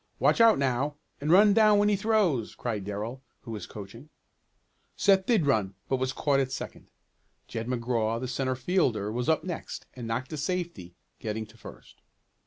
[0.17, 4.09] "Watch out now, and run down when he throws!" cried Darrell, who was coaching.
[4.97, 6.87] Seth did run, but was caught at second.
[7.47, 12.01] Jed McGraw, the centre fielder, was next up and knocked a safety, getting to first.